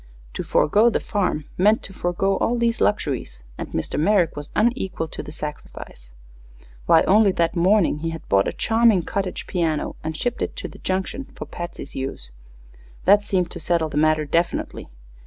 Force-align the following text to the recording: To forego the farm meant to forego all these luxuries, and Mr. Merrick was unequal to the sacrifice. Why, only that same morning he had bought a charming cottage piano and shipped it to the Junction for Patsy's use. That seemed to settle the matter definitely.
To 0.33 0.41
forego 0.41 0.89
the 0.89 0.99
farm 0.99 1.45
meant 1.59 1.83
to 1.83 1.93
forego 1.93 2.35
all 2.37 2.57
these 2.57 2.81
luxuries, 2.81 3.43
and 3.59 3.67
Mr. 3.71 3.99
Merrick 3.99 4.35
was 4.35 4.49
unequal 4.55 5.07
to 5.09 5.21
the 5.21 5.31
sacrifice. 5.31 6.09
Why, 6.87 7.03
only 7.03 7.31
that 7.33 7.53
same 7.53 7.61
morning 7.61 7.99
he 7.99 8.09
had 8.09 8.27
bought 8.27 8.47
a 8.47 8.51
charming 8.53 9.03
cottage 9.03 9.45
piano 9.45 9.95
and 10.03 10.17
shipped 10.17 10.41
it 10.41 10.55
to 10.55 10.67
the 10.67 10.79
Junction 10.79 11.25
for 11.35 11.45
Patsy's 11.45 11.93
use. 11.93 12.31
That 13.05 13.21
seemed 13.21 13.51
to 13.51 13.59
settle 13.59 13.89
the 13.89 13.97
matter 13.97 14.25
definitely. 14.25 14.89